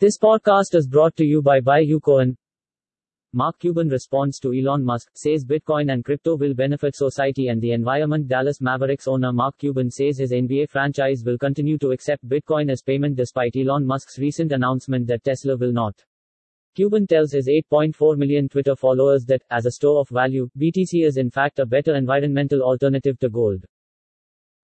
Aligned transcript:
This 0.00 0.16
podcast 0.16 0.74
is 0.74 0.88
brought 0.88 1.14
to 1.16 1.26
you 1.26 1.42
by 1.42 1.60
Buy 1.60 1.84
Coin. 2.02 2.34
Mark 3.34 3.58
Cuban 3.58 3.90
responds 3.90 4.38
to 4.38 4.54
Elon 4.54 4.82
Musk, 4.82 5.10
says 5.14 5.44
Bitcoin 5.44 5.92
and 5.92 6.02
crypto 6.02 6.38
will 6.38 6.54
benefit 6.54 6.96
society 6.96 7.48
and 7.48 7.60
the 7.60 7.72
environment. 7.72 8.26
Dallas 8.26 8.62
Mavericks 8.62 9.06
owner 9.06 9.30
Mark 9.30 9.58
Cuban 9.58 9.90
says 9.90 10.16
his 10.16 10.32
NBA 10.32 10.70
franchise 10.70 11.22
will 11.22 11.36
continue 11.36 11.76
to 11.76 11.90
accept 11.90 12.26
Bitcoin 12.26 12.70
as 12.70 12.80
payment 12.80 13.14
despite 13.14 13.56
Elon 13.56 13.84
Musk's 13.84 14.18
recent 14.18 14.52
announcement 14.52 15.06
that 15.08 15.22
Tesla 15.22 15.54
will 15.58 15.70
not. 15.70 16.02
Cuban 16.74 17.06
tells 17.06 17.32
his 17.32 17.46
8.4 17.46 18.16
million 18.16 18.48
Twitter 18.48 18.76
followers 18.76 19.26
that, 19.26 19.42
as 19.50 19.66
a 19.66 19.70
store 19.70 20.00
of 20.00 20.08
value, 20.08 20.48
BTC 20.58 21.04
is 21.04 21.18
in 21.18 21.28
fact 21.28 21.58
a 21.58 21.66
better 21.66 21.94
environmental 21.94 22.62
alternative 22.62 23.18
to 23.18 23.28
gold. 23.28 23.66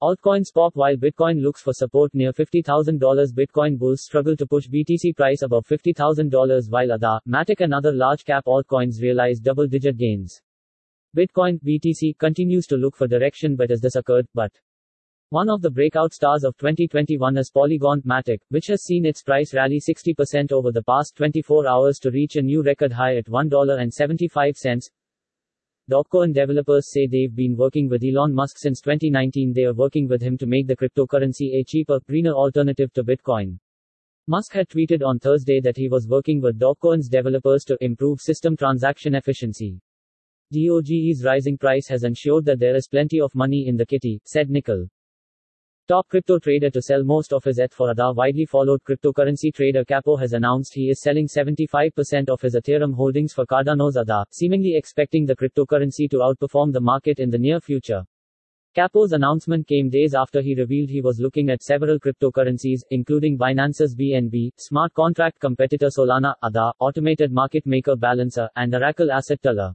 Altcoins 0.05 0.52
pop 0.52 0.77
while 0.77 0.96
Bitcoin 0.96 1.41
looks 1.41 1.62
for 1.62 1.73
support 1.73 2.14
near 2.14 2.30
$50,000. 2.30 3.00
Bitcoin 3.32 3.79
bulls 3.79 4.02
struggle 4.02 4.37
to 4.37 4.46
push 4.46 4.69
BTC 4.69 5.16
price 5.16 5.41
above 5.41 5.66
$50,000 5.66 6.69
while 6.69 6.93
ADA, 6.93 7.20
Matic 7.27 7.62
and 7.62 7.73
other 7.73 7.91
large 7.91 8.23
cap 8.23 8.45
altcoins 8.45 9.01
realize 9.01 9.41
double 9.41 9.66
digit 9.66 9.97
gains. 9.97 10.42
Bitcoin, 11.16 11.59
BTC, 11.62 12.19
continues 12.19 12.66
to 12.66 12.77
look 12.77 12.95
for 12.95 13.09
direction 13.09 13.56
but 13.56 13.70
as 13.70 13.80
this 13.80 13.97
occurred, 13.97 14.27
but 14.34 14.52
one 15.30 15.48
of 15.48 15.62
the 15.62 15.70
breakout 15.70 16.12
stars 16.12 16.45
of 16.45 16.55
2021 16.59 17.39
is 17.39 17.50
Polygon 17.50 18.02
Matic, 18.02 18.41
which 18.50 18.66
has 18.66 18.83
seen 18.83 19.06
its 19.06 19.23
price 19.23 19.55
rally 19.55 19.80
60% 19.80 20.52
over 20.52 20.70
the 20.70 20.83
past 20.83 21.16
24 21.16 21.66
hours 21.66 21.98
to 22.00 22.11
reach 22.11 22.36
a 22.36 22.42
new 22.42 22.62
record 22.62 22.92
high 22.92 23.16
at 23.16 23.25
$1.75. 23.25 24.91
Dogecoin 25.91 26.33
developers 26.33 26.91
say 26.91 27.06
they've 27.06 27.37
been 27.37 27.55
working 27.55 27.91
with 27.91 28.02
Elon 28.02 28.33
Musk 28.33 28.56
since 28.56 28.80
2019. 28.80 29.52
They 29.52 29.66
are 29.66 29.75
working 29.75 30.09
with 30.09 30.23
him 30.23 30.38
to 30.38 30.47
make 30.47 30.66
the 30.66 30.75
cryptocurrency 30.75 31.56
a 31.56 31.62
cheaper, 31.62 32.01
greener 32.09 32.33
alternative 32.33 32.91
to 32.95 33.05
Bitcoin. 33.05 33.59
Musk 34.27 34.55
had 34.55 34.66
tweeted 34.70 35.05
on 35.05 35.19
Thursday 35.19 35.61
that 35.61 35.77
he 35.77 35.91
was 35.91 36.09
working 36.09 36.41
with 36.41 36.59
Dogecoin's 36.59 37.11
developers 37.11 37.65
to 37.65 37.77
improve 37.83 38.19
system 38.19 38.56
transaction 38.56 39.15
efficiency. 39.15 39.78
DOGE's 40.50 41.23
rising 41.23 41.58
price 41.58 41.86
has 41.89 42.05
ensured 42.05 42.47
that 42.47 42.61
there 42.61 42.75
is 42.75 42.89
plenty 42.89 43.20
of 43.20 43.34
money 43.34 43.67
in 43.69 43.77
the 43.77 43.84
kitty, 43.84 44.23
said 44.25 44.48
Nicoll. 44.48 44.89
Top 45.86 46.08
crypto 46.08 46.38
trader 46.38 46.70
to 46.70 46.80
sell 46.80 47.04
most 47.04 47.30
of 47.34 47.44
his 47.44 47.58
ETH 47.58 47.74
for 47.74 47.90
ADA 47.90 48.10
widely 48.14 48.46
followed 48.46 48.80
cryptocurrency 48.84 49.52
trader 49.52 49.84
Capo 49.84 50.16
has 50.16 50.32
announced 50.32 50.72
he 50.72 50.88
is 50.88 51.02
selling 51.02 51.27
75% 51.27 52.30
of 52.30 52.40
his 52.40 52.54
Ethereum 52.54 52.94
holdings 52.94 53.34
for 53.34 53.44
Cardano's 53.44 53.98
ADA, 53.98 54.24
seemingly 54.30 54.77
expecting 54.77 55.27
the 55.27 55.36
cryptocurrency 55.36 56.08
to 56.08 56.20
outperform 56.20 56.72
the 56.72 56.80
market 56.80 57.18
in 57.18 57.28
the 57.28 57.36
near 57.36 57.60
future. 57.60 58.02
Capo's 58.74 59.12
announcement 59.12 59.66
came 59.66 59.90
days 59.90 60.14
after 60.14 60.40
he 60.40 60.55
revealed 60.55 60.88
he 60.88 61.02
was 61.02 61.20
looking 61.20 61.50
at 61.50 61.62
several 61.62 61.98
cryptocurrencies, 61.98 62.80
including 62.88 63.36
Binance's 63.36 63.94
BNB, 63.94 64.52
smart 64.56 64.94
contract 64.94 65.38
competitor 65.38 65.88
Solana, 65.88 66.32
ADA, 66.42 66.72
automated 66.78 67.30
market 67.30 67.66
maker 67.66 67.94
Balancer, 67.94 68.48
and 68.56 68.74
Oracle 68.74 69.12
asset 69.12 69.42
Terra. 69.42 69.74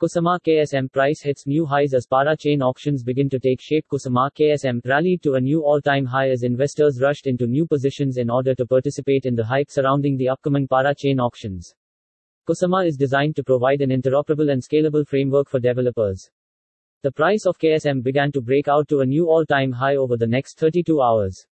Kusama 0.00 0.38
KSM 0.40 0.90
price 0.90 1.20
hits 1.20 1.46
new 1.46 1.66
highs 1.66 1.92
as 1.92 2.06
para 2.06 2.34
chain 2.34 2.62
auctions 2.62 3.02
begin 3.02 3.28
to 3.28 3.38
take 3.38 3.60
shape. 3.60 3.84
Kusama 3.92 4.30
KSM 4.30 4.80
rallied 4.86 5.22
to 5.22 5.34
a 5.34 5.40
new 5.42 5.60
all 5.60 5.78
time 5.78 6.06
high 6.06 6.30
as 6.30 6.42
investors 6.42 7.02
rushed 7.02 7.26
into 7.26 7.46
new 7.46 7.66
positions 7.66 8.16
in 8.16 8.30
order 8.30 8.54
to 8.54 8.64
participate 8.64 9.26
in 9.26 9.34
the 9.34 9.44
hype 9.44 9.70
surrounding 9.70 10.16
the 10.16 10.26
upcoming 10.26 10.66
para 10.66 10.94
chain 10.94 11.20
auctions. 11.20 11.74
Kusama 12.48 12.86
is 12.86 12.96
designed 12.96 13.36
to 13.36 13.44
provide 13.44 13.82
an 13.82 13.90
interoperable 13.90 14.50
and 14.50 14.62
scalable 14.62 15.06
framework 15.06 15.50
for 15.50 15.60
developers. 15.60 16.30
The 17.02 17.12
price 17.12 17.44
of 17.44 17.58
KSM 17.58 18.02
began 18.02 18.32
to 18.32 18.40
break 18.40 18.68
out 18.68 18.88
to 18.88 19.00
a 19.00 19.06
new 19.06 19.28
all 19.28 19.44
time 19.44 19.70
high 19.70 19.96
over 19.96 20.16
the 20.16 20.26
next 20.26 20.58
32 20.58 21.02
hours. 21.02 21.44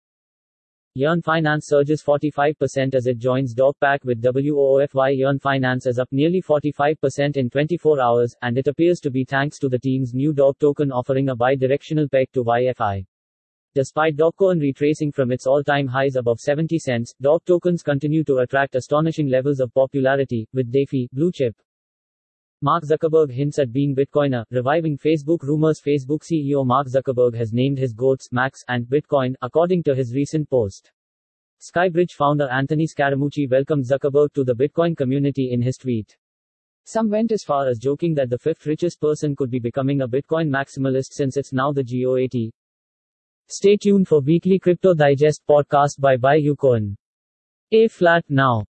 Yearn 0.99 1.21
Finance 1.21 1.67
surges 1.67 2.01
45% 2.03 2.95
as 2.95 3.05
it 3.05 3.19
joins 3.19 3.53
Dogpack 3.53 4.03
with 4.03 4.19
WOOFY. 4.19 5.15
Yearn 5.15 5.37
Finance 5.37 5.85
is 5.85 5.99
up 5.99 6.07
nearly 6.11 6.41
45% 6.41 7.37
in 7.37 7.51
24 7.51 8.01
hours, 8.01 8.35
and 8.41 8.57
it 8.57 8.67
appears 8.67 8.99
to 9.01 9.11
be 9.11 9.23
thanks 9.23 9.59
to 9.59 9.69
the 9.69 9.77
team's 9.77 10.15
new 10.15 10.33
Dog 10.33 10.57
token 10.57 10.91
offering 10.91 11.29
a 11.29 11.35
bi-directional 11.35 12.09
peg 12.09 12.31
to 12.33 12.43
YFI. 12.43 13.05
Despite 13.75 14.17
Dogecoin 14.17 14.59
retracing 14.59 15.11
from 15.11 15.31
its 15.31 15.45
all-time 15.45 15.85
highs 15.85 16.15
above 16.15 16.39
70 16.39 16.79
cents, 16.79 17.13
Dog 17.21 17.45
tokens 17.45 17.83
continue 17.83 18.23
to 18.23 18.37
attract 18.37 18.73
astonishing 18.73 19.27
levels 19.27 19.59
of 19.59 19.71
popularity, 19.75 20.47
with 20.51 20.71
DeFi, 20.71 21.09
blue 21.13 21.31
chip. 21.31 21.55
Mark 22.63 22.83
Zuckerberg 22.83 23.29
hints 23.29 23.59
at 23.59 23.71
being 23.71 23.95
Bitcoiner, 23.95 24.43
reviving 24.49 24.97
Facebook 24.97 25.43
rumors. 25.43 25.79
Facebook 25.79 26.23
CEO 26.23 26.65
Mark 26.65 26.87
Zuckerberg 26.87 27.35
has 27.35 27.53
named 27.53 27.77
his 27.77 27.93
goats 27.93 28.29
Max 28.31 28.63
and 28.67 28.87
Bitcoin, 28.87 29.35
according 29.43 29.83
to 29.83 29.93
his 29.93 30.11
recent 30.15 30.49
post. 30.49 30.91
Skybridge 31.61 32.13
founder 32.13 32.49
Anthony 32.49 32.87
Scaramucci 32.87 33.47
welcomed 33.47 33.85
Zuckerberg 33.85 34.33
to 34.33 34.43
the 34.43 34.55
Bitcoin 34.55 34.97
community 34.97 35.51
in 35.51 35.61
his 35.61 35.77
tweet. 35.77 36.17
Some 36.83 37.11
went 37.11 37.31
as 37.31 37.43
far 37.43 37.67
as 37.67 37.77
joking 37.77 38.15
that 38.15 38.31
the 38.31 38.39
fifth 38.39 38.65
richest 38.65 38.99
person 38.99 39.35
could 39.35 39.51
be 39.51 39.59
becoming 39.59 40.01
a 40.01 40.07
Bitcoin 40.07 40.49
maximalist 40.49 41.13
since 41.13 41.37
it's 41.37 41.53
now 41.53 41.71
the 41.71 41.83
GOAT. 41.83 42.51
Stay 43.49 43.77
tuned 43.77 44.07
for 44.07 44.19
weekly 44.19 44.57
Crypto 44.57 44.95
Digest 44.95 45.43
podcast 45.47 45.99
by 45.99 46.35
You 46.35 46.55
A 47.71 47.87
flat 47.87 48.23
now. 48.29 48.65